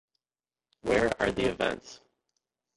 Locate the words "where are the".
0.81-1.51